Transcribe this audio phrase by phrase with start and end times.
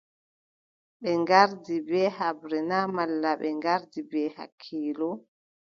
[1.01, 5.09] Ɓe ngardi bee haɓre na malla ɓe ngardi bee hakkiilo?